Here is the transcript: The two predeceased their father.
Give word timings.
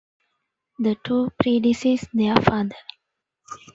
The 0.79 0.95
two 1.03 1.29
predeceased 1.39 2.09
their 2.11 2.35
father. 2.37 2.73